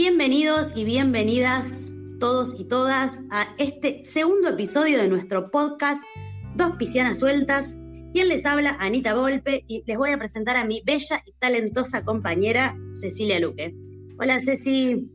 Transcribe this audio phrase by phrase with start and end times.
[0.00, 6.04] Bienvenidos y bienvenidas todos y todas a este segundo episodio de nuestro podcast
[6.54, 7.80] Dos Piscianas Sueltas.
[8.12, 12.04] Quien les habla, Anita Volpe, y les voy a presentar a mi bella y talentosa
[12.04, 13.74] compañera Cecilia Luque.
[14.20, 15.10] Hola Ceci.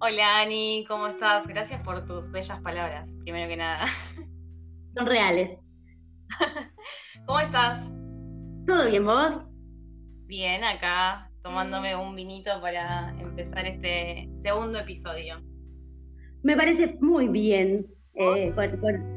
[0.00, 1.46] Hola Ani, ¿cómo estás?
[1.46, 3.86] Gracias por tus bellas palabras, primero que nada.
[4.94, 5.58] Son reales.
[7.24, 7.82] ¿Cómo estás?
[8.66, 9.46] ¿Todo bien vos?
[10.26, 15.42] Bien, acá tomándome un vinito para empezar este segundo episodio.
[16.42, 18.52] Me parece muy bien eh,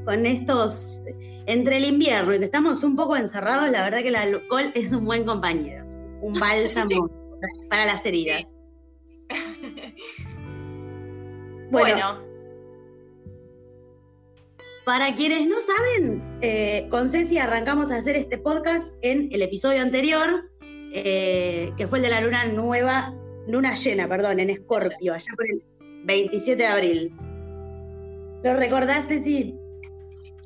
[0.06, 1.02] con, estos,
[1.46, 4.92] entre el invierno y que estamos un poco encerrados, la verdad que el alcohol es
[4.92, 5.86] un buen compañero,
[6.22, 7.10] un bálsamo
[7.70, 8.60] para las heridas.
[11.72, 12.26] bueno.
[14.86, 19.82] Para quienes no saben, eh, con Ceci arrancamos a hacer este podcast en el episodio
[19.82, 20.52] anterior,
[20.98, 23.14] eh, que fue el de la luna nueva,
[23.48, 25.62] luna llena, perdón, en Escorpio, allá por el
[26.06, 27.14] 27 de abril.
[28.44, 29.60] ¿Lo recordaste, sí?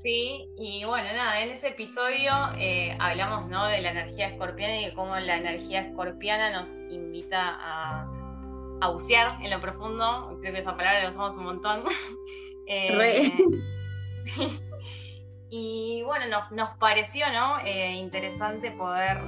[0.02, 3.67] Sí, y bueno, nada, en ese episodio eh, hablamos ¿no?
[3.67, 8.09] de la energía escorpiana y de cómo la energía escorpiana nos invita a,
[8.81, 10.36] a bucear en lo profundo.
[10.41, 11.84] Creo que esa palabra la usamos un montón.
[12.67, 13.31] eh,
[14.22, 14.59] sí.
[15.52, 17.59] Y bueno, nos, nos pareció ¿no?
[17.66, 19.19] Eh, interesante poder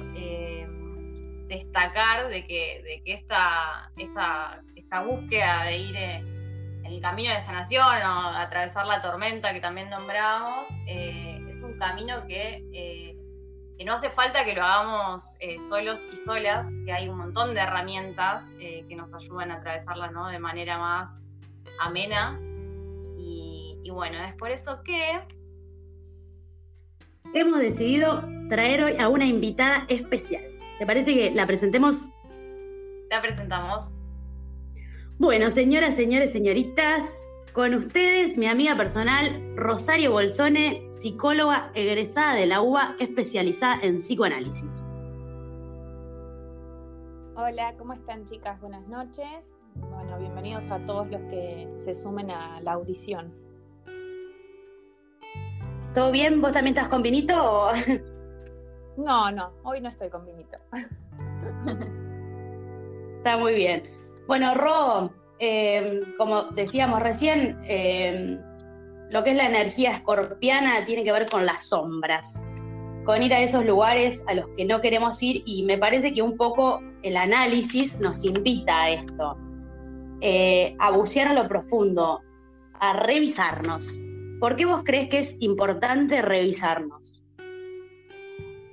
[1.56, 7.40] destacar de que, de que esta, esta, búsqueda de ir eh, en el camino de
[7.40, 13.16] sanación o atravesar la tormenta que también nombramos, eh, es un camino que, eh,
[13.78, 17.60] que, no hace falta que lo hagamos solos y solas, que hay un montón de
[17.60, 20.28] herramientas que nos ayudan a atravesarla ¿no?
[20.28, 21.24] de manera más
[21.80, 22.38] amena.
[23.84, 25.20] Y bueno, es por eso que
[27.34, 30.51] hemos decidido traer hoy a una invitada especial.
[30.82, 32.10] ¿Te parece que la presentemos?
[33.08, 33.86] La presentamos.
[35.16, 42.62] Bueno, señoras, señores, señoritas, con ustedes mi amiga personal Rosario Bolsone, psicóloga egresada de la
[42.62, 44.90] UBA especializada en psicoanálisis.
[47.36, 48.60] Hola, ¿cómo están chicas?
[48.60, 49.54] Buenas noches.
[49.76, 53.32] Bueno, bienvenidos a todos los que se sumen a la audición.
[55.94, 56.40] ¿Todo bien?
[56.40, 57.70] ¿Vos también estás con vinito?
[59.04, 60.58] No, no, hoy no estoy con vinito.
[63.18, 63.82] Está muy bien.
[64.28, 68.40] Bueno, Ro, em, como decíamos recién, em,
[69.10, 72.48] lo que es la energía escorpiana tiene que ver con las sombras,
[73.04, 76.22] con ir a esos lugares a los que no queremos ir y me parece que
[76.22, 79.36] un poco el análisis nos invita a esto,
[80.20, 82.20] eh, a bucear a lo profundo,
[82.78, 84.06] a revisarnos.
[84.40, 87.21] ¿Por qué vos crees que es importante revisarnos?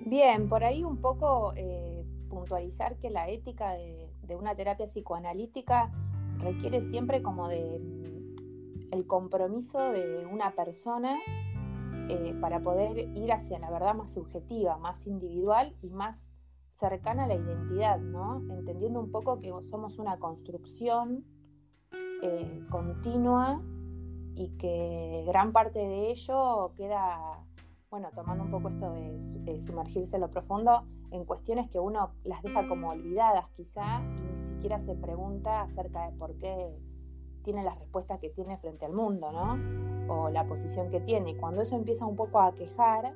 [0.10, 5.92] Bien, por ahí un poco eh, puntualizar que la ética de, una terapia psicoanalítica
[6.40, 11.16] requiere siempre como de mm, el compromiso de una persona
[12.10, 16.32] eh, para poder ir hacia la verdad más subjetiva, más individual y más
[16.72, 18.42] cercana a la identidad, ¿no?
[18.50, 21.24] Entendiendo un poco que somos una construcción
[22.24, 23.62] eh, continua
[24.34, 27.46] y que gran parte de ello queda
[27.90, 32.44] bueno, tomando un poco esto de sumergirse en lo profundo, en cuestiones que uno las
[32.44, 36.78] deja como olvidadas quizá y ni siquiera se pregunta acerca de por qué
[37.44, 39.58] tiene las respuestas que tiene frente al mundo, ¿no?
[40.14, 41.36] O la posición que tiene.
[41.38, 43.16] Cuando eso empieza un poco a quejar,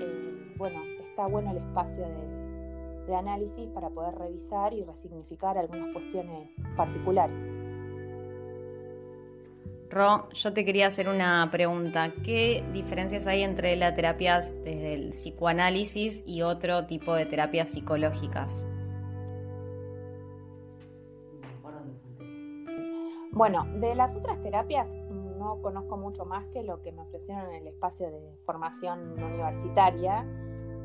[0.00, 2.06] eh, bueno, está bueno el espacio
[3.06, 7.63] de análisis para poder revisar y resignificar algunas cuestiones particulares.
[9.90, 12.12] Ro, yo te quería hacer una pregunta.
[12.24, 18.66] ¿Qué diferencias hay entre la terapia desde el psicoanálisis y otro tipo de terapias psicológicas?
[23.30, 24.94] Bueno, de las otras terapias
[25.38, 30.24] no conozco mucho más que lo que me ofrecieron en el espacio de formación universitaria,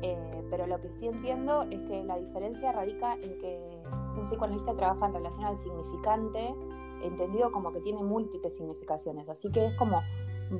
[0.02, 0.18] eh,
[0.50, 3.80] pero lo que sí entiendo es que la diferencia radica en que
[4.16, 6.54] un psicoanalista trabaja en relación al significante
[7.02, 10.02] entendido como que tiene múltiples significaciones, así que es como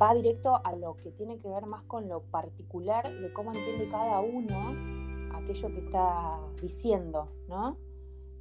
[0.00, 3.88] va directo a lo que tiene que ver más con lo particular de cómo entiende
[3.88, 4.76] cada uno
[5.34, 7.76] aquello que está diciendo, ¿no?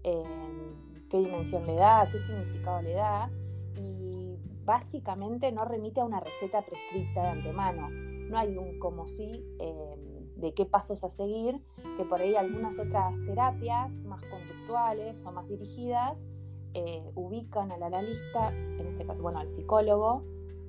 [0.03, 3.31] Em, qué dimensión le da, qué significado le da,
[3.75, 7.89] y básicamente no remite a una receta prescripta de antemano.
[7.89, 11.59] No hay un como si em, de qué pasos a seguir,
[11.97, 16.27] que por ahí algunas otras terapias más conductuales o más dirigidas
[16.73, 20.23] eh, ubican al analista, en este caso, bueno, al psicólogo,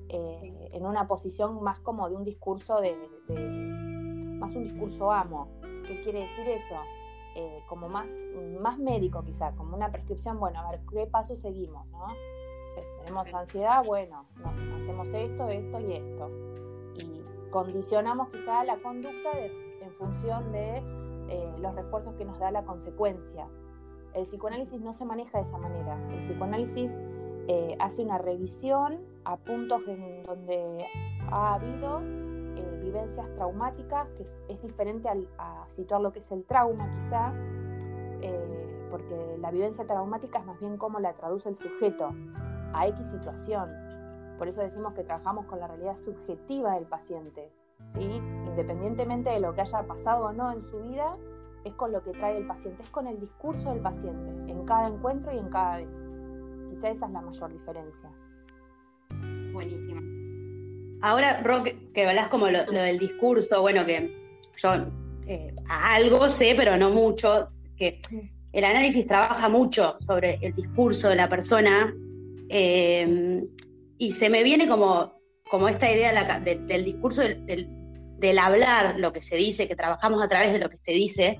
[0.09, 2.95] eh, en una posición más como de un discurso de,
[4.39, 5.49] más un discurso amo.
[5.87, 6.75] ¿Qué quiere decir eso?
[7.35, 8.11] eh, como más,
[8.59, 11.87] más médico quizá, como una prescripción, bueno, a ver, ¿qué paso seguimos?
[11.87, 12.07] ¿no?
[12.99, 14.25] tenemos ansiedad, bueno,
[14.77, 16.29] hacemos esto, esto y esto.
[16.95, 19.29] Y condicionamos quizá la conducta
[19.81, 20.81] en función de
[21.59, 23.47] los refuerzos que nos da la consecuencia.
[24.13, 25.97] El psicoanálisis no se maneja de esa manera.
[26.11, 26.99] El psicoanálisis
[27.47, 30.85] eh, hace una revisión a puntos en donde
[31.29, 36.89] ha habido eh, vivencias traumáticas, que es, diferente a situar lo que es el trauma
[36.95, 37.33] quizá,
[38.21, 42.13] eh, porque la vivencia traumática es más bien cómo la traduce el sujeto
[42.73, 43.69] a X situación.
[44.37, 47.51] Por eso decimos que trabajamos con la realidad subjetiva del paciente.
[47.89, 48.21] ¿sí?
[48.47, 51.17] Independientemente de lo que haya pasado o no en su vida,
[51.63, 54.87] es con lo que trae el paciente, es con el discurso del paciente, en cada
[54.87, 56.07] encuentro y en cada vez.
[56.69, 58.09] Quizá esa es la mayor diferencia.
[59.53, 60.01] Buenísimo.
[61.01, 64.15] Ahora, Roque, que hablas como lo, del discurso, bueno, que
[64.55, 64.69] yo
[65.27, 68.01] eh, algo sé, pero no mucho, que
[68.53, 71.93] el análisis trabaja mucho sobre el discurso de la persona
[72.49, 73.43] eh,
[73.97, 79.35] y se me viene como, como esta idea del discurso, del, hablar, lo que se
[79.37, 81.39] dice, que trabajamos a través de lo que se dice,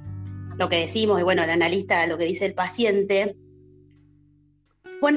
[0.61, 3.35] lo que decimos, y bueno, el analista lo que dice el paciente.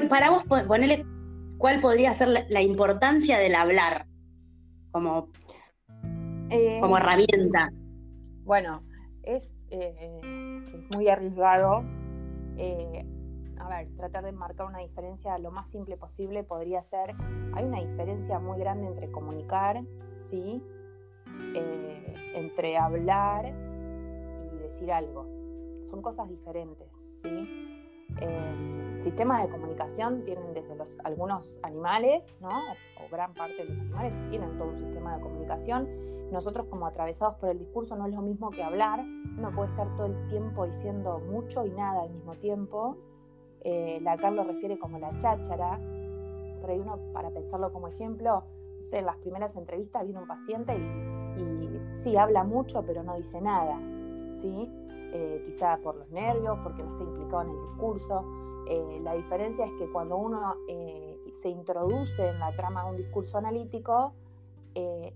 [0.09, 1.05] Para vos, ponele
[1.59, 4.07] cuál podría ser la, importancia del hablar
[4.89, 5.29] como,
[6.49, 7.69] eh, como herramienta.
[8.43, 8.81] Bueno,
[9.21, 10.19] es, eh,
[10.79, 11.83] es muy arriesgado.
[12.57, 13.05] Eh,
[13.59, 17.13] a ver, tratar de marcar una diferencia lo más simple posible podría ser,
[17.53, 19.83] hay una diferencia muy grande entre comunicar,
[20.17, 20.59] ¿sí?
[22.33, 23.53] entre hablar
[24.51, 25.34] y decir algo.
[25.95, 27.29] Son cosas diferentes, ¿sí?
[28.19, 32.49] Eh, sistemas de comunicación tienen desde los, algunos animales, ¿no?
[32.49, 35.87] o gran parte de los animales tienen todo un sistema de comunicación.
[36.33, 39.05] Nosotros como atravesados por el discurso no es lo mismo que hablar,
[39.37, 42.97] uno puede estar todo el tiempo diciendo mucho y nada al mismo tiempo.
[43.61, 48.43] Eh, Lacan lo refiere como la cháchara, ahí uno para pensarlo como ejemplo,
[48.91, 53.39] en las primeras entrevistas viene un paciente y, y sí, habla mucho pero no dice
[53.39, 53.79] nada,
[54.33, 54.69] ¿sí?
[55.17, 58.25] Eh, quizá por los nervios, porque no está implicado en el discurso.
[58.67, 62.97] Eh, la diferencia es que cuando uno eh, se introduce en la trama de un
[62.97, 64.13] discurso analítico,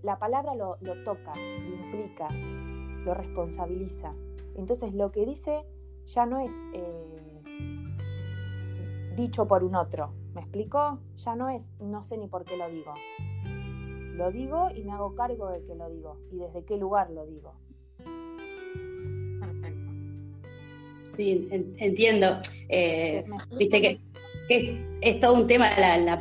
[0.02, 2.30] la palabra lo, toca, lo implica,
[3.04, 4.14] lo responsabiliza.
[4.54, 5.66] Entonces lo que dice
[6.06, 6.54] ya no es
[9.16, 10.14] dicho por un otro.
[10.32, 10.98] ¿Me explico?
[11.16, 12.94] Ya no es no sé ni por qué lo digo.
[14.14, 17.26] Lo digo y me hago cargo de que lo digo y desde qué lugar lo
[17.26, 17.52] digo.
[21.16, 21.48] Sí,
[21.78, 22.40] entiendo.
[22.68, 23.24] Eh,
[23.58, 23.98] viste que,
[25.00, 25.70] es, todo un tema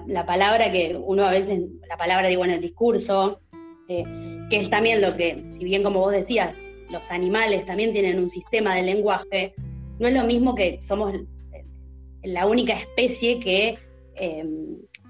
[0.08, 3.40] la, palabra que uno a veces, la palabra digo en el discurso,
[3.88, 4.04] eh,
[4.50, 6.54] que es también lo que, si bien como vos decías,
[6.90, 9.54] los animales también tienen un sistema de lenguaje,
[10.00, 11.14] no es lo mismo que somos
[12.24, 13.78] la única especie que
[14.16, 14.46] eh,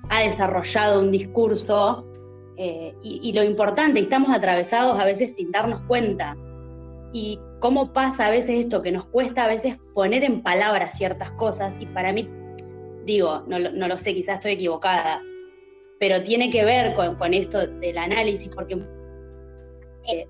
[0.09, 2.05] ha desarrollado un discurso
[2.57, 6.35] y, y, lo importante, estamos atravesados a veces sin darnos cuenta.
[7.13, 11.31] Y cómo pasa a veces esto que nos cuesta a veces poner en palabras ciertas
[11.31, 12.29] cosas y para mí,
[13.05, 15.21] digo, no, lo sé, quizás estoy equivocada,
[15.99, 18.81] pero tiene que ver con, esto del análisis porque
[20.11, 20.27] eh,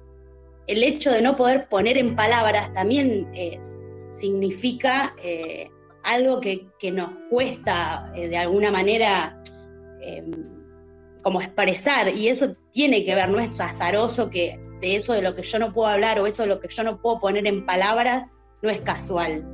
[0.68, 3.60] el hecho de no poder poner en palabras también eh,
[4.10, 5.70] significa eh,
[6.04, 9.36] algo que, nos cuesta de alguna manera
[11.22, 15.36] como expresar y eso tiene que ver, no es azaroso que de eso de lo
[15.36, 17.66] que yo no puedo hablar o eso de lo que yo no puedo poner en
[17.66, 19.46] palabras no es casual.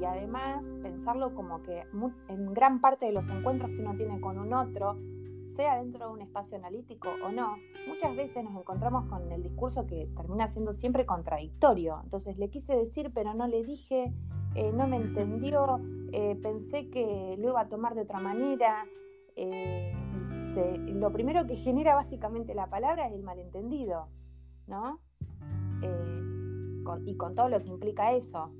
[0.00, 1.84] Y además pensarlo como que
[2.28, 4.98] en gran parte de los encuentros que uno tiene con un otro,
[5.54, 7.56] sea dentro de un espacio analítico o no,
[7.88, 12.00] muchas veces nos encontramos con el discurso que termina siendo siempre contradictorio.
[12.04, 14.12] Entonces le quise decir pero no le dije,
[14.54, 15.80] eh, no me entendió,
[16.12, 18.86] eh, pensé que lo iba a tomar de otra manera,
[19.36, 19.92] eh,
[20.86, 24.08] y lo primero que genera básicamente la palabra es el malentendido,
[24.66, 25.00] ¿no?
[25.82, 26.22] Eh,
[27.04, 28.50] y con todo lo que implica eso.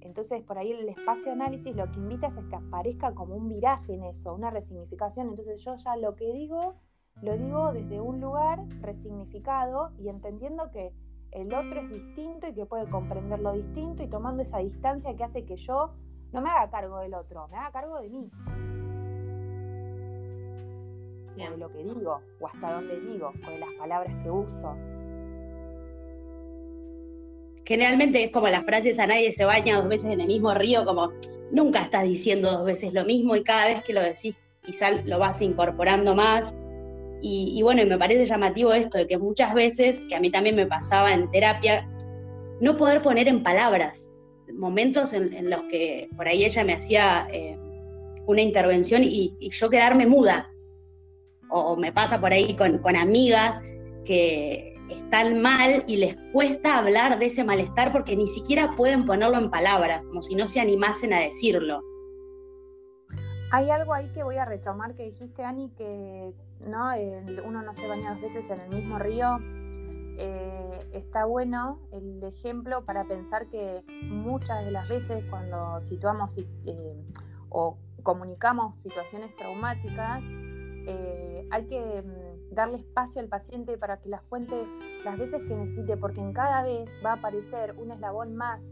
[0.00, 3.94] Entonces, por ahí el espacio análisis lo que invita es que aparezca como un viraje
[3.94, 5.28] en eso, una resignificación.
[5.28, 6.74] Entonces, yo ya lo que digo,
[7.22, 10.92] lo digo desde un lugar resignificado y entendiendo que
[11.30, 15.22] el otro es distinto y que puede comprender lo distinto y tomando esa distancia que
[15.22, 15.92] hace que yo
[16.32, 18.30] no me haga cargo del otro, me haga cargo de mí
[21.36, 24.76] de lo que digo, o hasta dónde digo, o de las palabras que uso.
[27.64, 30.84] Generalmente es como las frases a nadie se baña dos veces en el mismo río,
[30.84, 31.12] como
[31.50, 34.34] nunca estás diciendo dos veces lo mismo y cada vez que lo decís
[34.64, 36.54] quizás lo vas incorporando más.
[37.20, 40.30] Y, y bueno, y me parece llamativo esto de que muchas veces, que a mí
[40.30, 41.88] también me pasaba en terapia,
[42.60, 44.12] no poder poner en palabras,
[44.54, 47.58] momentos en, los que por ahí ella me hacía eh,
[48.26, 50.48] una intervención y, yo quedarme muda.
[51.54, 53.60] O, me pasa por ahí con, con amigas
[54.04, 59.36] que están mal y les cuesta hablar de ese malestar porque ni siquiera pueden ponerlo
[59.38, 61.82] en palabras, como si no se animasen a decirlo.
[63.50, 66.32] Hay algo ahí que voy a retomar que dijiste, Ani, que
[66.66, 66.88] ¿no?
[67.44, 69.38] uno no se baña dos veces en el mismo río.
[70.18, 76.94] Eh, está bueno el ejemplo para pensar que muchas de las veces cuando situamos eh,
[77.50, 80.22] o comunicamos situaciones traumáticas,
[80.86, 84.54] eh, hay que mm, darle espacio al paciente para que las cuente
[85.04, 88.62] las veces que necesite, porque en cada vez va a aparecer un eslabón más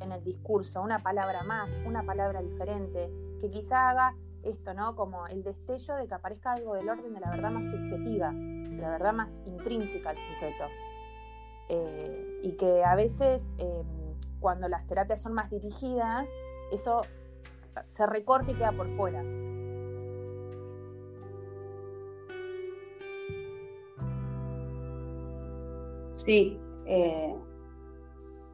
[0.00, 3.10] en el discurso, una palabra más, una palabra diferente,
[3.40, 4.96] que quizá haga esto, ¿no?
[4.96, 8.90] Como el destello de que aparezca algo del orden de la verdad más subjetiva, la
[8.90, 10.64] verdad más intrínseca al sujeto.
[11.68, 13.86] Eh, y que a veces, em,
[14.40, 16.28] cuando las terapias son más dirigidas,
[16.70, 17.02] eso
[17.88, 19.22] se recorta y queda por fuera.
[26.16, 27.34] Sí, eh,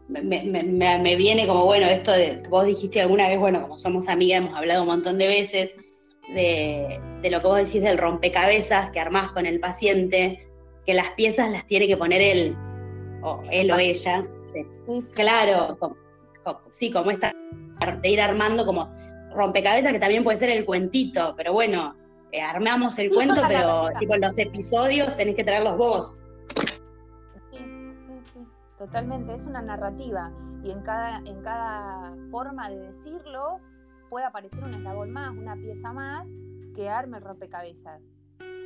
[0.08, 4.42] me, viene como, bueno, esto de que vos dijiste alguna vez, bueno, como somos amigas,
[4.42, 5.74] hemos hablado un montón de veces
[6.34, 7.00] de,
[7.30, 10.46] lo que vos decís del rompecabezas que armás con el paciente,
[10.84, 12.56] que las piezas las tiene que poner él,
[13.22, 14.26] o él o ella.
[15.14, 15.78] Claro,
[16.72, 17.32] sí, como esta,
[18.02, 18.92] de ir armando como
[19.32, 21.94] rompecabezas que también puede ser el cuentito, pero bueno,
[22.32, 26.24] eh, armamos el cuento, pero tipo los episodios tenés que traerlos vos.
[28.82, 30.32] Totalmente, es una narrativa
[30.64, 33.60] y en cada, en cada forma de decirlo
[34.10, 36.28] puede aparecer un eslabón más, una pieza más
[36.74, 38.02] que arme el rompecabezas.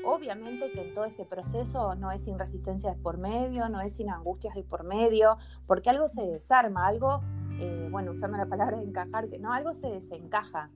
[0.06, 3.96] Obviamente que en todo ese proceso no es sin resistencia de por medio, no es
[3.96, 7.20] sin angustias de por medio, porque algo se desarma, algo,
[7.60, 10.70] eh, bueno, usando la palabra de encajar, no, algo se desencaja,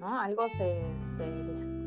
[0.00, 0.20] ¿no?
[0.20, 0.82] Algo se,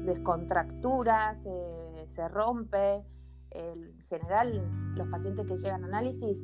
[0.06, 3.04] descontractura, se, se rompe,
[3.52, 6.44] en general los pacientes que llegan a análisis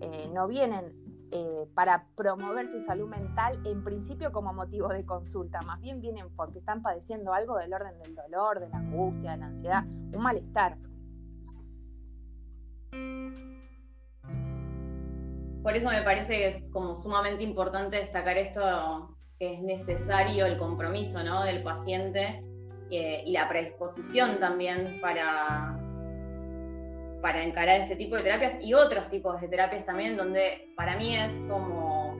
[0.00, 0.92] eh, no vienen
[1.30, 6.30] eh, para promover su salud mental en principio como motivo de consulta, más bien vienen
[6.36, 10.22] porque están padeciendo algo del orden del dolor, de la angustia, de la ansiedad, un
[10.22, 10.76] malestar.
[15.64, 20.58] Por eso me parece que es como sumamente importante destacar esto, que es necesario el
[20.58, 22.44] compromiso del paciente
[22.90, 25.83] eh, y la predisposición también para,
[27.24, 31.16] para encarar este tipo de terapias y otros tipos de terapias también, donde para mí
[31.16, 32.18] es como,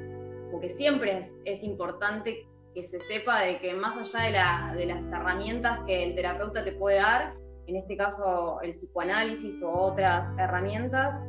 [0.62, 6.04] que siempre es, importante que se sepa de que más allá de, las herramientas que
[6.04, 7.34] el terapeuta te puede dar,
[7.66, 11.20] en este caso el psicoanálisis o otras herramientas,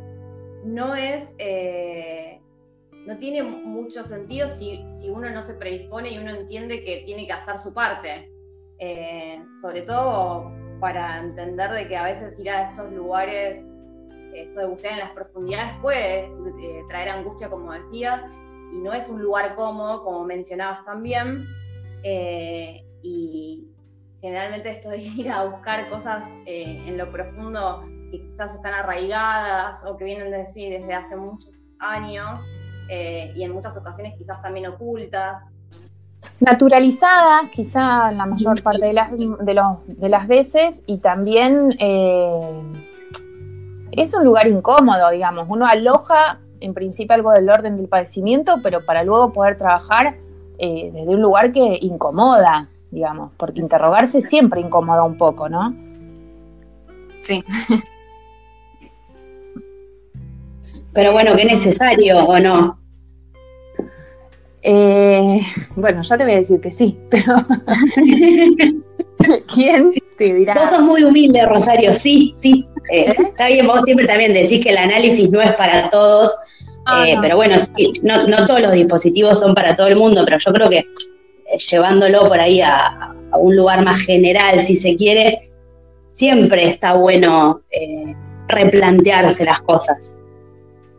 [0.63, 2.39] no es, eh,
[3.05, 7.34] no tiene mucho sentido si, uno no se predispone y uno entiende que tiene que
[7.34, 8.32] hacer su parte.
[8.79, 13.72] Eh, sobre todo para entender de que a veces ir a estos lugares,
[14.34, 18.22] esto de bucear en las profundidades puede eh, traer angustia, como decías,
[18.74, 21.46] y no es un lugar cómodo, como mencionabas también.
[22.03, 23.67] Eh, y
[24.22, 29.86] generalmente esto de ir a buscar cosas eh, en lo profundo que quizás están arraigadas
[29.86, 32.39] o que vienen de, desde hace muchos años
[32.88, 35.44] y en muchas ocasiones quizás también ocultas,
[36.39, 42.63] naturalizadas, quizá la mayor parte de las, de, las veces, y también eh,
[43.91, 45.46] es un lugar incómodo, digamos.
[45.50, 50.17] Uno aloja en principio algo del orden del padecimiento, pero para luego poder trabajar
[50.58, 55.75] eh, desde un lugar que incomoda, digamos, porque interrogarse siempre incomoda un poco, ¿no?
[57.22, 57.44] Sí.
[60.94, 62.79] Pero bueno, qué necesario o no.
[64.67, 65.41] Eh,
[65.75, 67.36] bueno, ya te voy a decir que sí, pero
[69.53, 70.55] ¿quién te dirá?
[70.55, 72.67] Vos sos muy humilde, Rosario, sí, sí.
[72.91, 73.15] Eh, ¿Eh?
[73.27, 76.34] Está bien, vos siempre también decís que el análisis no es para todos,
[76.88, 80.51] ah, pero bueno, sí, no, todos los dispositivos son para todo el mundo, pero yo
[80.51, 80.84] creo que
[81.69, 85.41] llevándolo por ahí a, un lugar más general, si se quiere,
[86.10, 87.62] siempre está bueno
[88.48, 90.19] replantearse las cosas.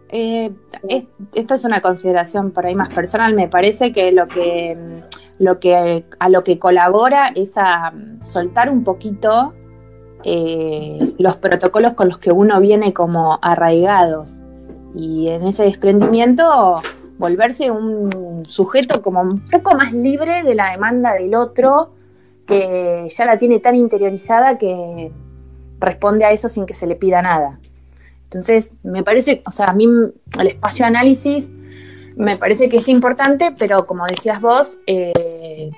[0.08, 0.52] Eh,
[1.34, 3.34] esta es una consideración por ahí más personal.
[3.34, 5.02] Me parece que lo que,
[5.38, 9.54] lo que a lo que colabora es a mm, soltar un poquito
[10.24, 14.40] eh, los protocolos con los que uno viene como arraigados
[14.94, 16.80] y en ese desprendimiento
[17.18, 21.90] volverse un sujeto como un poco más libre de la demanda del otro
[22.46, 25.12] que ya la tiene tan interiorizada que
[25.80, 27.60] responde a eso sin que se le pida nada.
[28.36, 31.50] Entonces, me parece, o sea, a mí el espacio de análisis
[32.16, 35.70] me parece que es importante, pero como decías vos, eh,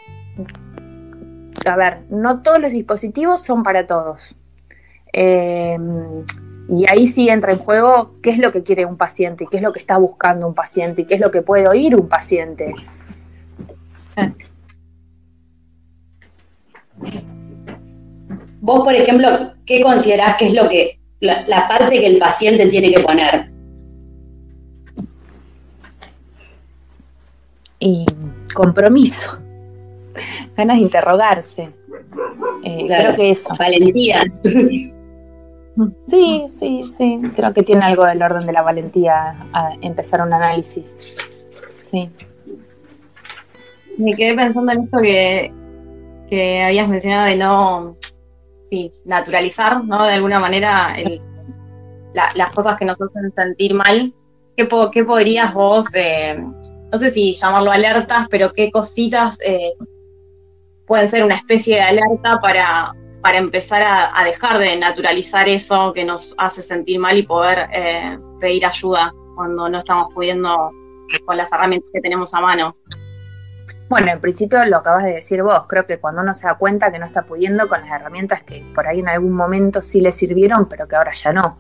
[1.65, 4.35] a ver, no todos los dispositivos son para todos.
[5.13, 5.79] Eh,
[6.69, 9.63] y ahí sí entra en juego qué es lo que quiere un paciente, qué es
[9.63, 12.75] lo que está buscando un paciente, y qué es lo que puede oír un paciente.
[18.61, 22.93] Vos, por ejemplo, ¿qué considerás que es lo que la, parte que el paciente tiene
[22.93, 23.51] que poner?
[27.81, 28.07] Y
[28.55, 29.39] compromiso,
[30.57, 31.71] ganas de interrogarse.
[32.65, 33.55] Eh, creo que eso.
[33.57, 34.23] Valentía.
[36.09, 37.21] Sí, sí, sí.
[37.37, 40.97] Creo que tiene algo del orden de la valentía a empezar un análisis.
[41.83, 42.11] Sí.
[43.97, 45.53] Me quedé pensando en esto que,
[46.29, 47.97] que habías mencionado de no
[48.69, 50.05] sí, naturalizar, ¿no?
[50.05, 50.95] De alguna manera
[52.13, 54.13] las cosas que nos hacen sentir mal.
[54.57, 54.65] ¿Qué,
[55.05, 59.73] podrías vos, eh, no sé si llamarlo alertas, pero qué cositas eh,
[60.85, 66.05] pueden ser una especie de alerta para, para empezar a, dejar de naturalizar eso que
[66.05, 70.73] nos hace sentir mal y poder eh, pedir ayuda cuando no estamos pudiendo
[71.25, 72.77] con las herramientas que tenemos a mano?
[73.89, 76.93] Bueno, en principio lo acabas de decir vos, creo que cuando uno se da cuenta
[76.93, 80.13] que no está pudiendo con las herramientas que por ahí en algún momento sí le
[80.13, 81.59] sirvieron, pero que ahora ya no.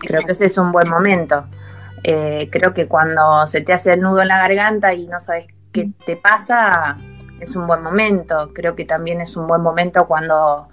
[0.00, 1.44] Creo que ese es un buen momento.
[2.02, 5.46] Eh, creo que cuando se te hace el nudo en la garganta y no sabes
[5.70, 6.98] qué te pasa,
[7.38, 8.50] es un buen momento.
[8.52, 10.68] Creo que también es un buen momento cuando,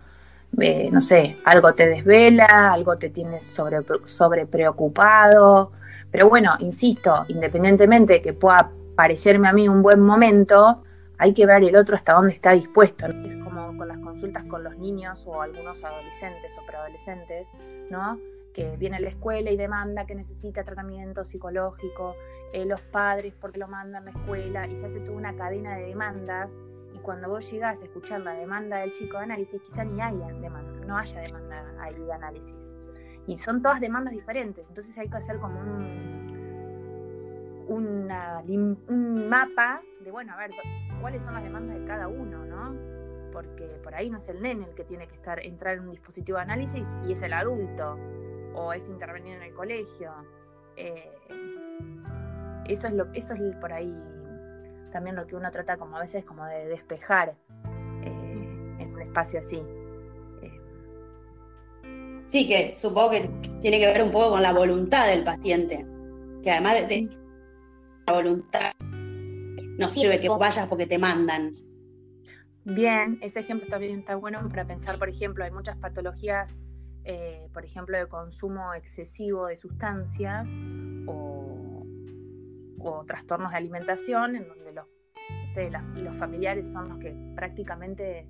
[0.59, 5.73] eh, no sé, algo te desvela, algo te tiene sobre, sobre preocupado.
[6.09, 10.83] Pero bueno, insisto, independientemente de que pueda parecerme a mí un buen momento,
[11.17, 13.05] hay que ver el otro hasta dónde está dispuesto.
[13.05, 17.49] Es como con las consultas con los niños o algunos adolescentes o preadolescentes,
[17.89, 18.19] ¿no?
[18.53, 22.13] Que viene a la escuela y demanda que necesita tratamiento psicológico,
[22.51, 25.77] eh, los padres porque lo mandan a la escuela y se hace toda una cadena
[25.77, 26.57] de demandas
[26.93, 30.27] y cuando vos llegás a escuchar la demanda del chico de análisis, quizá ni haya
[30.41, 32.73] demanda, no haya demanda ahí de análisis.
[33.27, 36.28] Y son todas demandas diferentes, entonces hay que hacer como un,
[37.75, 40.51] un mapa de, bueno, a ver,
[41.01, 42.75] cuáles son las demandas de cada uno, ¿no?
[43.31, 45.91] Porque por ahí no es el nene el que tiene que estar, entrar en un
[45.91, 47.97] dispositivo de análisis y es el adulto,
[48.55, 50.11] o es intervenir en el colegio.
[50.75, 51.11] Eh,
[52.65, 53.93] eso es lo eso es por ahí
[54.91, 57.35] también lo que uno trata como a veces como de despejar
[58.03, 59.61] eh, en un espacio así.
[62.25, 63.29] Sí, que supongo que
[63.59, 65.83] tiene que ver un poco con la voluntad del paciente,
[66.43, 67.09] que además de,
[68.11, 68.73] voluntad.
[68.81, 71.53] No sirve que vayas porque te mandan.
[72.65, 76.59] Bien, ese ejemplo también está bueno para pensar, por ejemplo, hay muchas patologías,
[77.03, 80.53] eh, por ejemplo, de consumo excesivo de sustancias
[81.07, 81.85] o,
[83.07, 84.85] trastornos de alimentación, en donde los,
[85.95, 88.27] los familiares son los que prácticamente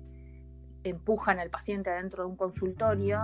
[0.84, 3.20] empujan al paciente adentro de un consultorio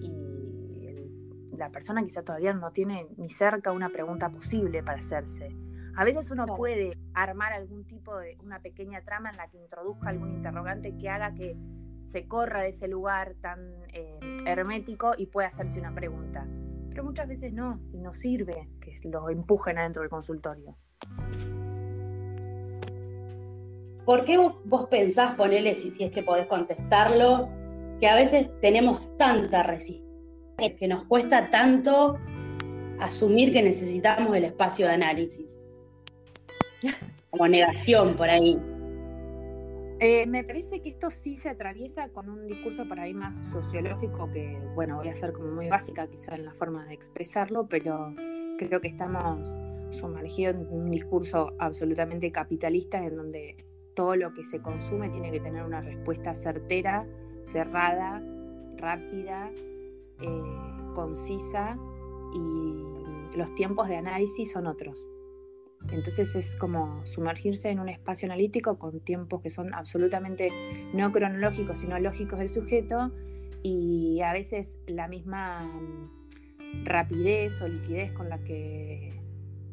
[0.00, 5.54] y la persona quizá todavía no tiene ni cerca una pregunta posible para hacerse.
[5.94, 10.08] A veces uno puede armar algún tipo de una pequeña trama en la que introduzca
[10.08, 11.54] algún interrogante que haga que
[12.06, 13.58] se corra de ese lugar tan
[13.92, 16.46] eh, hermético y pueda hacerse una pregunta.
[16.88, 20.76] Pero muchas veces no, y no sirve que lo empujen adentro del consultorio.
[24.04, 27.48] ¿Por qué vos, pensás, ponele, si, si es que podés contestarlo,
[28.00, 32.18] que a veces tenemos tanta resistencia, que nos cuesta tanto
[32.98, 35.62] asumir que necesitamos el espacio de análisis?
[37.30, 38.58] Como negación por ahí.
[40.04, 44.28] Eh, me parece que esto sí se atraviesa con un discurso por ahí más sociológico
[44.32, 48.12] que, bueno, voy a ser como muy básica quizá en la forma de expresarlo, pero
[48.58, 49.56] creo que estamos
[49.92, 53.56] sumergidos en un discurso absolutamente capitalista en donde
[53.94, 57.06] todo lo que se consume tiene que tener una respuesta certera,
[57.44, 58.20] cerrada,
[58.76, 59.52] rápida,
[60.20, 61.78] eh, concisa
[62.34, 65.08] y los tiempos de análisis son otros.
[65.90, 70.50] Entonces es como sumergirse en un espacio analítico con tiempos que son absolutamente
[70.94, 73.12] no cronológicos, sino lógicos del sujeto
[73.62, 79.20] y a veces la misma mm, rapidez o liquidez con la que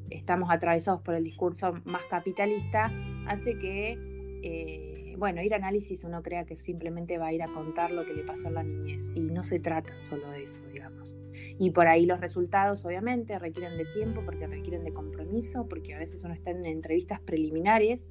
[0.10, 2.92] estamos atravesados por el discurso más capitalista
[3.28, 3.98] hace que,
[4.44, 8.06] eh, bueno, ir a análisis uno crea que simplemente va a ir a contar lo
[8.06, 11.16] que le pasó a la niñez y no se trata solo de eso, digamos.
[11.58, 16.00] Y por ahí los resultados, obviamente, requieren de tiempo, porque requieren de compromiso, porque a
[16.00, 18.08] veces uno está en entrevistas preliminares,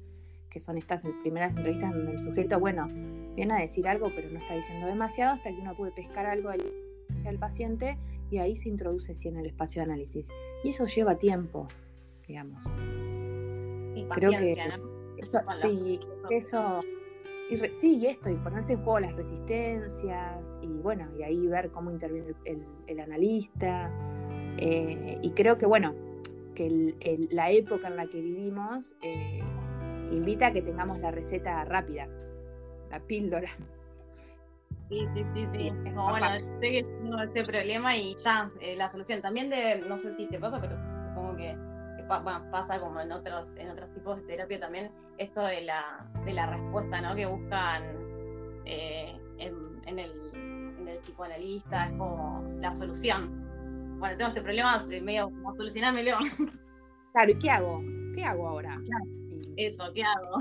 [0.49, 2.87] que son estas primeras entrevistas donde el sujeto, bueno,
[3.35, 6.49] viene a decir algo, pero no está diciendo demasiado, hasta que uno puede pescar algo
[6.49, 7.97] del paciente
[8.31, 10.29] y ahí se introduce sí en el espacio de análisis.
[10.63, 11.67] Y eso lleva tiempo,
[12.27, 12.65] digamos.
[13.95, 14.99] Y Creo que ¿no?
[15.17, 16.79] Eso- sí, eso.
[17.49, 21.47] Y re- sí, y esto, y ponerse en juego las resistencias, y bueno, y ahí
[21.47, 23.91] ver cómo interviene el, analista.
[24.61, 25.95] eh, y creo que, bueno,
[26.53, 29.41] que el- el- la época en la que vivimos eh,
[30.11, 32.07] invita a que tengamos la receta rápida,
[32.91, 33.47] la píldora.
[34.89, 35.67] Sí, sí, sí, sí.
[35.67, 39.21] Es como, bueno, sé que tengo este problema y ya, eh, la solución.
[39.21, 41.55] También de, no sé si te pasa, pero supongo que,
[42.17, 46.33] bueno, pasa como en otros, en otros tipos de terapia también, esto de la, de
[46.33, 47.15] la respuesta, ¿no?
[47.15, 47.83] Que buscan
[48.65, 53.97] eh, en, en el, en el psicoanalista, es como la solución.
[53.99, 56.17] Bueno, tengo este problema, eh, medio como solucionámelo.
[57.11, 57.81] Claro, ¿y qué hago?
[58.13, 58.75] ¿Qué hago ahora?
[59.57, 60.37] Eso, ¿qué hago?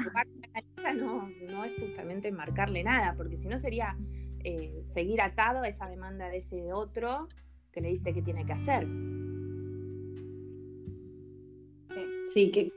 [0.97, 3.97] no, no es justamente marcarle nada, porque si no sería
[4.45, 7.29] eh, seguir atado a esa demanda de ese otro
[7.73, 8.87] que le dice qué tiene que hacer.
[12.29, 12.71] Sí, qué,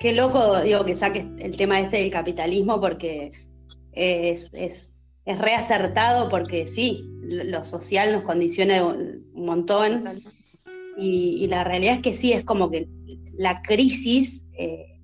[0.00, 3.32] qué- loco, digo, que saques el tema este del capitalismo porque
[3.92, 10.22] es, es, es reacertado porque sí, lo social nos condiciona un montón.
[10.96, 12.88] Y, la realidad es que sí, es como que
[13.34, 14.98] la crisis, eh,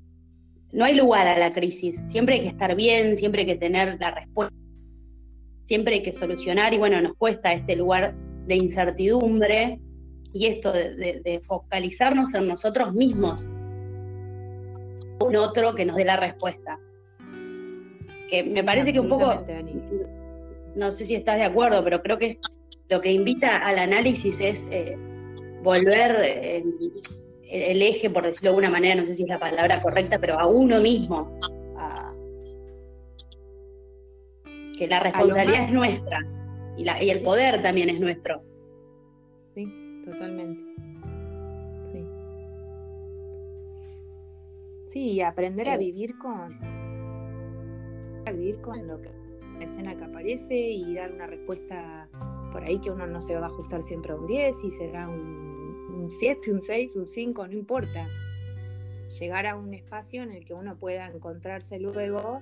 [0.73, 3.97] no hay lugar a la crisis, siempre hay que estar bien, siempre hay que tener
[4.01, 4.55] la respuesta,
[5.63, 6.75] siempre hay que solucionar.
[6.75, 8.15] Y bueno, nos cuesta este lugar
[8.47, 9.81] de incertidumbre
[10.35, 13.49] y esto de focalizarnos en nosotros mismos,
[15.21, 16.79] un otro que nos dé la respuesta.
[18.29, 19.81] Que me parece que un poco, Dani.
[20.75, 22.39] no sé si estás de acuerdo, pero creo que
[22.89, 24.97] lo que invita al análisis es eh,
[25.63, 26.65] volver eh,
[27.51, 30.39] el, eje, por decirlo de alguna manera, no sé si es la palabra correcta, pero
[30.39, 31.39] a uno mismo.
[31.79, 32.13] a-
[34.79, 36.19] que la responsabilidad es nuestra
[36.77, 38.43] y, la- y el poder también es nuestro.
[39.55, 40.61] Sí, totalmente.
[44.97, 46.59] Sí, y aprender a vivir con
[48.25, 49.11] a vivir con lo que
[49.59, 52.09] la escena que aparece y dar una respuesta
[52.51, 55.07] por ahí que uno no se va a ajustar siempre a un 10 y será
[55.07, 58.09] un, un 7, un 6, un 5, no importa.
[59.21, 62.41] Llegar a un espacio en el que uno pueda encontrarse luego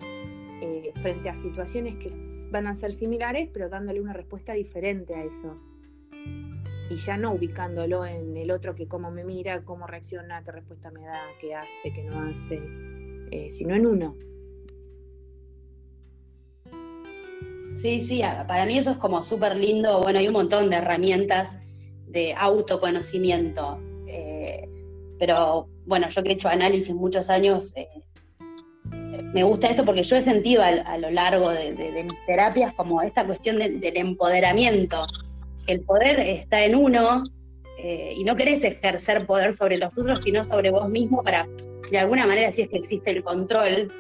[0.63, 2.09] eh, frente a situaciones que
[2.53, 5.61] van a ser similares, pero dándole una respuesta diferente a eso
[6.91, 10.91] y ya no ubicándolo en el otro que cómo me mira, cómo reacciona, qué respuesta
[10.91, 12.61] me da, qué hace, qué no hace,
[13.31, 14.17] eh, sino en uno.
[17.75, 20.01] Sí, sí, para mí eso es como súper lindo.
[20.01, 21.63] Bueno, hay un montón de herramientas
[22.07, 23.81] de autoconocimiento.
[24.07, 24.69] eh,
[25.19, 27.89] pero bueno, yo que he hecho análisis muchos años, eh,
[29.33, 31.73] me gusta esto porque yo he sentido a, lo largo de,
[32.05, 35.07] mis terapias como esta cuestión de- del empoderamiento.
[35.67, 37.25] El poder está en uno
[37.79, 41.47] eh, y no querés ejercer poder sobre los otros, sino sobre vos mismo para,
[41.91, 43.93] de alguna manera, si es que existe el control,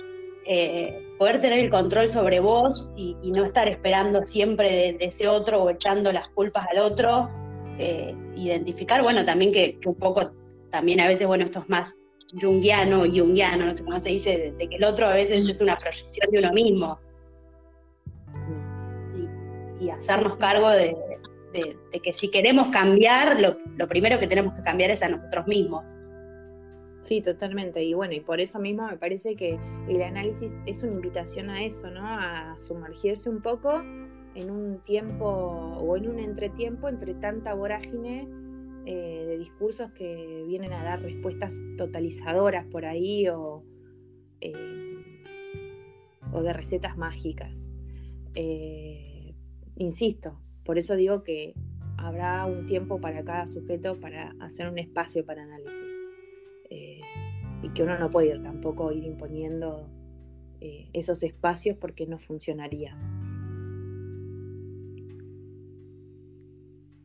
[0.47, 5.05] eh, poder tener el control sobre vos y, y no estar esperando siempre de, de
[5.07, 7.31] ese otro o echando las culpas al otro.
[7.79, 10.31] eh, identificar, bueno, también que, que un poco,
[10.71, 11.99] también a veces, bueno, esto es más
[12.41, 15.61] junguiano, junguiano, no sé cómo se dice, de, de que el otro a veces es
[15.61, 16.99] una proyección de uno mismo.
[19.81, 20.97] Y, y hacernos cargo de,
[21.61, 25.47] de- que si queremos cambiar, lo, lo primero que tenemos que cambiar es a nosotros
[25.47, 25.97] mismos.
[27.03, 27.83] Sí, totalmente.
[27.83, 31.63] Y bueno, y por eso mismo me parece que el análisis es una invitación a
[31.65, 32.01] eso, ¿no?
[32.07, 33.83] A sumergirse un poco
[34.35, 38.27] en un tiempo o en un entretiempo entre tanta vorágine
[38.87, 43.63] eh, de discursos que vienen a dar respuestas totalizadoras por ahí o,
[44.41, 44.97] eh,
[46.33, 47.55] o de recetas mágicas.
[48.35, 49.35] Eh,
[49.77, 51.55] insisto, por eso digo que
[51.97, 55.97] habrá un tiempo para cada sujeto para hacer un espacio para análisis.
[56.71, 57.01] Eh,
[57.63, 59.89] y que uno no puede ir tampoco ir imponiendo
[60.61, 62.97] eh, esos espacios porque no funcionaría.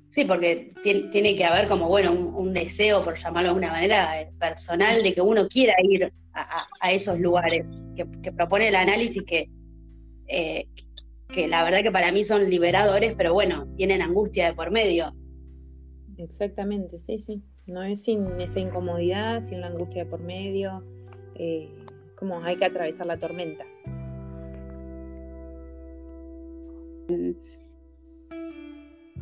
[0.09, 4.21] Sí, porque ti- tiene que haber como, bueno, un, deseo, por llamarlo de alguna manera,
[4.21, 9.49] eh, personal, de que uno quiera ir a, esos lugares que, propone el análisis que,
[11.33, 15.13] que la verdad que para mí son liberadores, pero bueno, tienen angustia de por medio.
[16.17, 17.41] Exactamente, sí, sí.
[17.67, 20.83] No es sin esa incomodidad, sin la angustia de por medio.
[21.35, 21.69] eh,
[22.17, 23.63] como hay que atravesar la tormenta.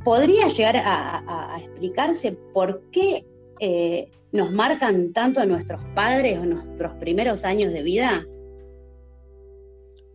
[0.03, 3.25] ¿Podría llegar a, a- a explicarse por qué
[3.59, 8.23] eh, nos marcan tanto nuestros padres o nuestros primeros años de vida?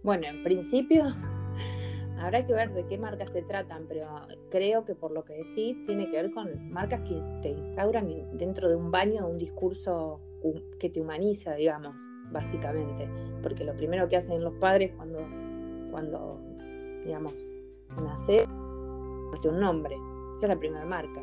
[0.02, 1.04] Bueno, en principio
[2.22, 4.08] habrá que ver de qué marcas se tratan, pero
[4.50, 8.08] creo que por lo que decís tiene que ver con marcas que te instauran
[8.38, 10.20] dentro de un baño un discurso
[10.78, 11.96] que te humaniza, digamos,
[12.30, 13.08] básicamente.
[13.42, 15.18] Porque lo primero que hacen los padres cuando,
[15.90, 16.40] cuando
[17.04, 17.34] digamos,
[18.02, 19.96] nace, un nombre.
[20.36, 21.20] Esa es la primera marca.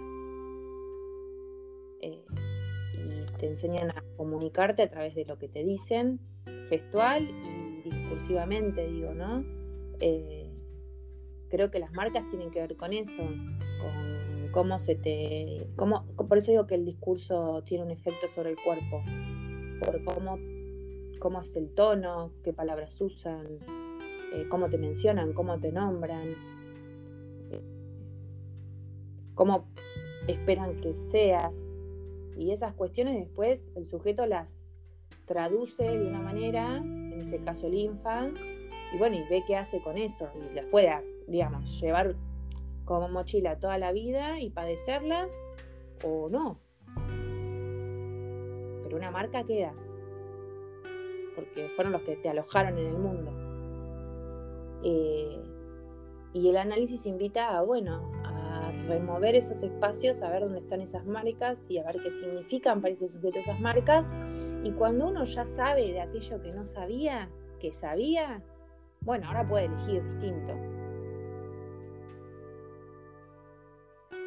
[2.02, 2.26] Eh,
[2.94, 6.20] y te enseñan a comunicarte a través de lo que te dicen,
[6.70, 9.44] gestual y discursivamente, digo, ¿no?
[10.02, 10.52] Eh,
[11.50, 15.68] creo que las marcas tienen que ver con eso, con cómo se te...
[15.76, 19.04] Cómo, por eso digo que el discurso tiene un efecto sobre el cuerpo,
[19.80, 20.38] por cómo,
[21.20, 23.46] cómo es el tono, qué palabras usan,
[24.34, 26.36] eh, cómo te mencionan, cómo te nombran,
[27.52, 27.62] eh,
[29.36, 29.68] cómo
[30.28, 31.66] esperan que seas.
[32.38, 34.58] Y esas cuestiones después el sujeto las
[35.26, 38.40] traduce de una manera, en ese caso el infans,
[38.94, 40.94] y bueno, y ve qué hace con eso, y las puede,
[41.28, 42.16] digamos, llevar
[42.86, 45.40] como mochila toda la vida y padecerlas,
[46.04, 46.60] o no.
[48.84, 49.74] Pero una marca queda,
[51.36, 53.32] porque fueron los que te alojaron en el mundo.
[54.84, 55.40] Eh,
[56.34, 61.06] y el análisis invita a, bueno, a remover esos espacios, a ver dónde están esas
[61.06, 64.08] marcas y a ver qué significan para ese sujeto esas marcas.
[64.64, 68.42] Y cuando uno ya sabe de aquello que no sabía, que sabía,
[69.02, 70.54] bueno, ahora puede elegir distinto.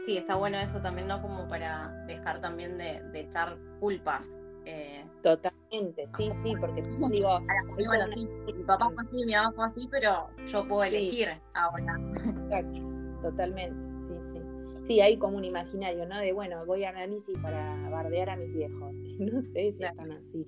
[0.05, 1.23] Sí, está bueno eso también, ¿no?
[1.23, 4.29] Como para dejar también de, echar culpas.
[4.65, 5.05] Eh.
[5.23, 7.41] Totalmente, sí, sí, porque digo.
[7.87, 12.01] Bueno, sí, mi papá fue así, mi mamá fue así, pero yo puedo elegir ahora.
[12.47, 12.83] Exacto,
[13.23, 13.77] totalmente,
[14.09, 14.41] sí, sí.
[14.85, 16.19] Sí, hay como un imaginario, ¿no?
[16.19, 18.97] De bueno, voy a análisis para bardear a mis viejos.
[19.19, 20.47] No sé si están así.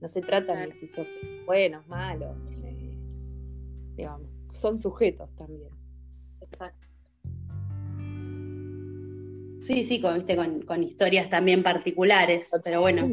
[0.00, 1.06] No se trata de si son
[1.46, 2.36] buenos, malos
[3.96, 5.70] digamos, son sujetos también.
[6.40, 6.88] Exacto.
[9.62, 10.36] Sí, sí, con, ¿viste?
[10.36, 13.08] Con, historias también particulares, pero bueno,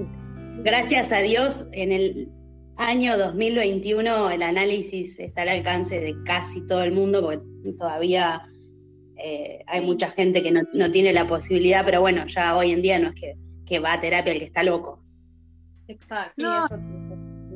[0.64, 2.32] gracias a Dios en el
[2.80, 8.50] año 2021 el análisis está al alcance de casi todo el mundo, porque todavía
[9.18, 12.98] eh, hay mucha gente que no, tiene la posibilidad, pero bueno, ya hoy en día
[12.98, 13.16] no es
[13.66, 15.04] que, va a terapia el que está loco.
[15.88, 17.09] Exacto, sí, eso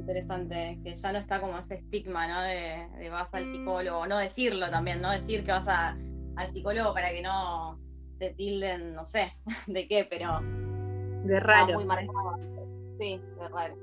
[0.03, 2.41] interesante, que ya no está como ese estigma, ¿no?
[2.41, 7.21] De, vas al psicólogo, no decirlo también, no decir que vas al psicólogo para que
[7.21, 7.79] no
[8.19, 9.31] te tilden, no sé,
[9.67, 10.41] de qué, pero...
[11.23, 11.75] De raro.
[11.75, 12.37] Muy marcado.
[12.99, 13.75] Sí, de raro.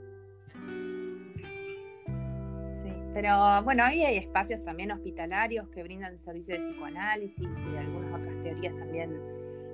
[2.75, 8.21] Sí, pero bueno, ahí hay espacios también hospitalarios que brindan servicios de psicoanálisis y algunas
[8.21, 9.11] otras teorías también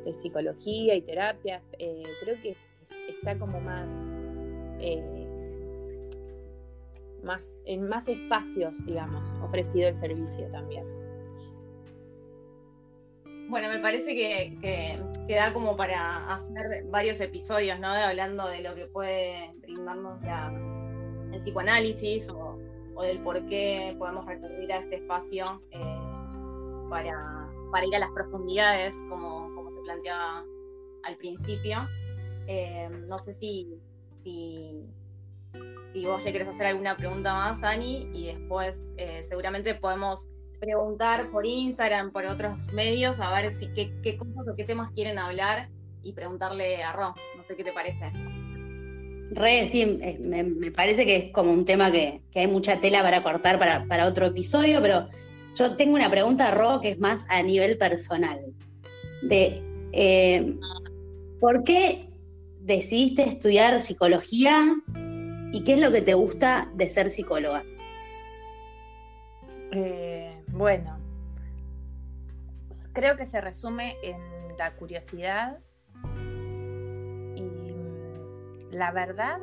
[0.04, 1.60] de psicología y terapia.
[1.80, 2.56] Eh, creo que
[3.08, 3.90] está como más...
[4.78, 5.25] Eh,
[7.22, 10.84] más, en más espacios, digamos, ofrecido el servicio también.
[13.48, 17.88] Bueno, me parece que, que, da como para hacer varios episodios, ¿no?
[17.88, 20.20] Hablando de lo que puede brindarnos
[21.32, 22.58] el psicoanálisis o,
[23.02, 25.98] del por qué podemos recurrir a este espacio eh,
[26.90, 30.44] para, ir a las profundidades, como, como se planteaba
[31.04, 31.86] al principio.
[32.48, 33.68] Eh, no sé si
[35.92, 40.28] si vos le querés hacer alguna pregunta más, Ani, y después eh, seguramente podemos
[40.60, 45.18] preguntar por Instagram, por otros medios, a ver si qué, cosas o qué temas quieren
[45.18, 45.68] hablar
[46.02, 47.14] y preguntarle a Ro.
[47.36, 48.12] No sé qué te parece.
[49.30, 53.22] Re, sí, eh, me, parece que es como un tema que, hay mucha tela para
[53.22, 55.08] cortar para, otro episodio, pero
[55.54, 58.40] yo tengo una pregunta, Ro, que es más a nivel personal.
[59.22, 60.54] De eh,
[61.40, 62.10] ¿por qué
[62.60, 64.74] decidiste estudiar psicología
[65.52, 67.62] ¿Y qué es lo que te gusta de ser psicóloga?
[69.72, 70.98] Eh, bueno,
[72.92, 74.16] creo que se resume en
[74.56, 75.58] la curiosidad
[77.34, 79.38] y mm, la verdad,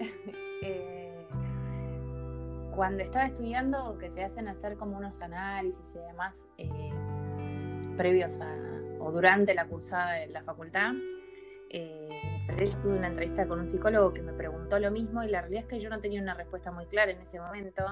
[0.62, 1.26] eh,
[2.74, 6.92] cuando estaba estudiando, que te hacen hacer como unos análisis y demás eh,
[7.96, 8.54] previos a,
[9.00, 10.92] o durante la cursada de la facultad,
[12.82, 15.68] tuve una entrevista con un psicólogo que me preguntó lo mismo y la realidad es
[15.68, 17.84] que yo no tenía una respuesta muy clara en ese momento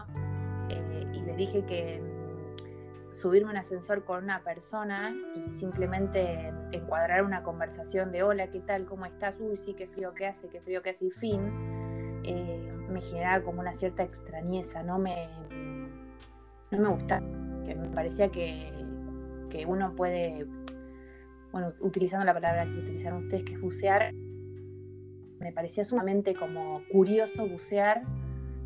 [0.68, 7.24] eh, y le dije que mm, subirme un ascensor con una persona y simplemente encuadrar
[7.24, 8.87] una conversación de hola, ¿qué tal?
[8.87, 9.37] ¿Cómo estás?
[9.40, 13.44] Uy, sí, qué frío que hace, qué frío que hace y fin, eh, me generaba
[13.44, 15.28] como una cierta extrañeza, no me,
[16.70, 18.72] no me gustaba, me parecía que,
[19.50, 20.46] que uno puede
[21.54, 24.12] bueno, utilizando la palabra que utilizaron ustedes, que es bucear,
[25.38, 28.02] me parecía sumamente como curioso bucear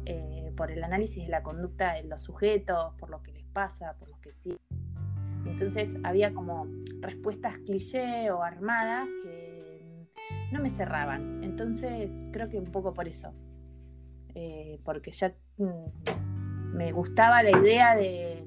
[0.07, 3.95] eh, por el análisis de la conducta de los sujetos, por lo que les pasa,
[3.99, 4.57] por los que sí.
[5.45, 6.67] Entonces había como
[7.01, 10.09] respuestas cliché o armadas que
[10.51, 11.45] no me cerraban.
[11.45, 13.35] Entonces creo que un poco por eso.
[14.35, 18.38] Eh, porque ya mm, me gustaba la idea de,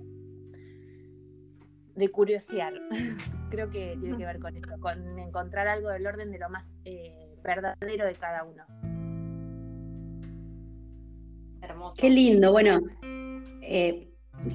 [1.96, 2.74] de curiosear.
[3.52, 6.72] creo que tiene que ver con eso, con encontrar algo del orden de lo más
[6.86, 8.64] eh, verdadero de cada uno.
[11.62, 11.98] Hermoso.
[12.00, 12.52] Qué lindo.
[12.52, 12.80] Bueno,
[13.62, 14.08] eh,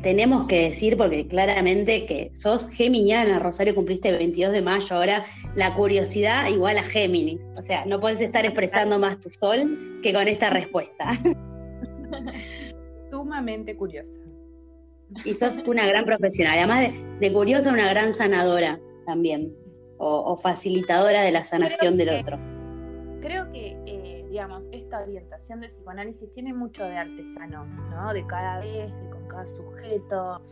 [0.02, 5.26] tenemos que decir, porque claramente que sos geminiana, Rosario, cumpliste el 22 de mayo, ahora
[5.54, 7.48] la curiosidad igual a Géminis.
[7.56, 11.12] O sea, no puedes estar expresando más tu sol que con esta respuesta.
[13.10, 14.25] Sumamente curiosa.
[15.24, 19.54] Y sos una gran profesional, además de, curiosa, una gran sanadora también,
[19.98, 22.38] o, facilitadora de la sanación del otro.
[23.20, 28.12] Creo que, eh, digamos, esta orientación de psicoanálisis tiene mucho de artesano, ¿no?
[28.12, 30.42] De cada vez, de con cada sujeto.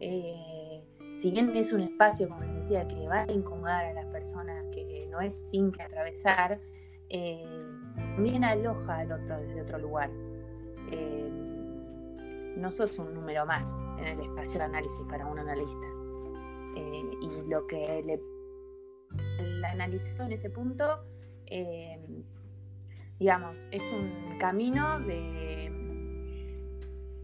[0.00, 4.06] Eh, si bien es un espacio, como les decía, que va a incomodar a las
[4.06, 6.60] personas, que no es simple atravesar,
[7.08, 7.44] eh,
[7.96, 10.10] también aloja al otro desde otro lugar.
[12.56, 15.86] No sos un número más, en el espacio de análisis para un analista.
[16.76, 18.20] Eh, y lo que le
[19.38, 21.04] el analizado en ese punto,
[21.46, 21.98] eh,
[23.18, 25.72] digamos, es un camino de,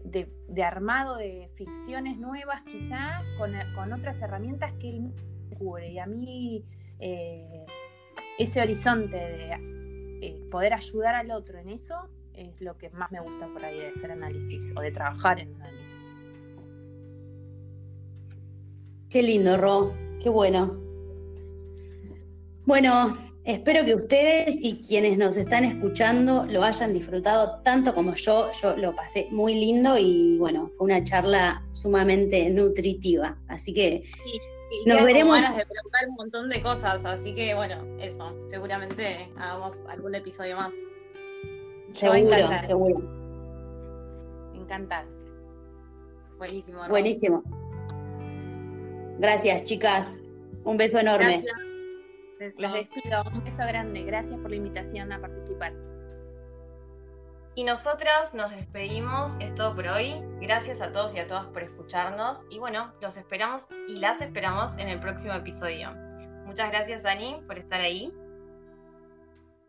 [0.03, 5.13] de, armado de ficciones nuevas quizá, con, con, otras herramientas que él
[5.57, 5.91] cubre.
[5.91, 6.65] Y a mí
[6.99, 7.65] eh,
[8.37, 13.47] ese horizonte de poder ayudar al otro en eso es lo que más me gusta
[13.47, 15.87] por ahí de hacer análisis o de trabajar en análisis.
[19.09, 20.79] Qué lindo, Ro, qué bueno.
[22.65, 28.51] Bueno, espero que ustedes y quienes nos están escuchando lo hayan disfrutado tanto como yo.
[28.61, 33.37] Yo lo pasé muy lindo y bueno, fue una charla sumamente nutritiva.
[33.47, 34.03] Así que
[34.85, 35.41] nos veremos.
[35.41, 40.57] ganas de preguntar un montón de cosas, así que bueno, eso, seguramente hagamos algún episodio
[40.57, 40.71] más.
[41.93, 42.99] Seguro, seguro.
[44.53, 45.05] Me encanta.
[46.37, 46.87] Buenísimo.
[46.89, 47.43] Buenísimo.
[49.19, 50.27] Gracias, chicas.
[50.63, 51.43] Un beso enorme.
[52.39, 52.59] Gracias.
[52.59, 53.23] Los despido.
[53.33, 54.03] Un beso grande.
[54.03, 55.73] Gracias por la invitación a participar.
[57.55, 60.21] Y nosotras nos despedimos, es todo por hoy.
[60.39, 62.45] Gracias a todos y a todas por escucharnos.
[62.51, 65.91] Y bueno, los esperamos y las esperamos en el próximo episodio.
[66.45, 68.13] Muchas gracias, Ani, por estar ahí.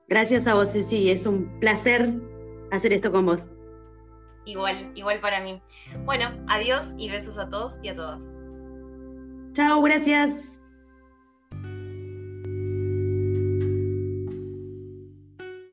[0.09, 1.11] Gracias a vos, Ceci.
[1.11, 2.11] Es un placer
[2.73, 3.51] hacer esto con vos.
[4.47, 5.61] Igual, igual para mí.
[6.05, 8.21] Bueno, adiós y besos a todos y a todas.
[9.53, 10.58] Chao, gracias.